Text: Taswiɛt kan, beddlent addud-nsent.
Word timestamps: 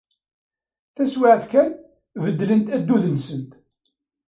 Taswiɛt 0.95 1.43
kan, 1.51 1.71
beddlent 2.23 2.73
addud-nsent. 2.75 3.51